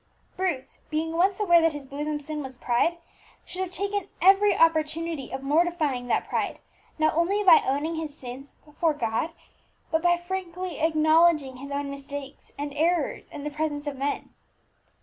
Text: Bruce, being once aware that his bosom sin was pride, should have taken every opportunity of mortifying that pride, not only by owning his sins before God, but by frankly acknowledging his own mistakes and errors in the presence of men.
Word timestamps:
Bruce, 0.35 0.79
being 0.89 1.11
once 1.15 1.39
aware 1.39 1.61
that 1.61 1.73
his 1.73 1.85
bosom 1.85 2.19
sin 2.19 2.41
was 2.41 2.57
pride, 2.57 2.97
should 3.45 3.61
have 3.61 3.69
taken 3.69 4.07
every 4.19 4.57
opportunity 4.57 5.29
of 5.31 5.43
mortifying 5.43 6.07
that 6.07 6.27
pride, 6.27 6.57
not 6.97 7.13
only 7.13 7.43
by 7.43 7.61
owning 7.67 7.93
his 7.93 8.17
sins 8.17 8.55
before 8.65 8.95
God, 8.95 9.29
but 9.91 10.01
by 10.01 10.17
frankly 10.17 10.79
acknowledging 10.79 11.57
his 11.57 11.69
own 11.69 11.91
mistakes 11.91 12.51
and 12.57 12.73
errors 12.73 13.29
in 13.29 13.43
the 13.43 13.51
presence 13.51 13.85
of 13.85 13.95
men. 13.95 14.33